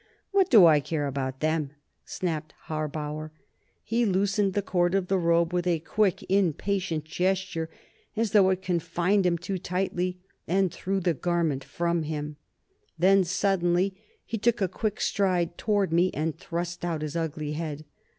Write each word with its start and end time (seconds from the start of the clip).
"What 0.31 0.49
do 0.49 0.65
I 0.65 0.79
care 0.79 1.05
about 1.05 1.41
them?" 1.41 1.73
snapped 2.05 2.55
Harbauer. 2.67 3.29
He 3.83 4.03
loosened 4.03 4.53
the 4.53 4.63
cord 4.63 4.95
of 4.95 5.09
the 5.09 5.17
robe 5.19 5.53
with 5.53 5.67
a 5.67 5.77
quick, 5.77 6.23
impatient 6.27 7.03
gesture, 7.05 7.69
as 8.15 8.31
though 8.31 8.49
it 8.49 8.63
confined 8.63 9.27
him 9.27 9.37
too 9.37 9.59
tightly, 9.59 10.17
and 10.47 10.73
threw 10.73 11.01
the 11.01 11.13
garment 11.13 11.63
from 11.63 12.01
him. 12.01 12.37
Then, 12.97 13.23
suddenly, 13.23 13.95
he 14.25 14.39
took 14.39 14.59
a 14.59 14.67
quick 14.67 14.99
stride 14.99 15.55
toward 15.55 15.93
me, 15.93 16.09
and 16.15 16.35
thrust 16.35 16.83
out 16.83 17.03
his 17.03 17.15
ugly 17.15 17.51
head. 17.51 17.85